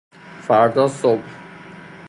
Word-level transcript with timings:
فردا 0.41 0.87
صبح 0.87 1.23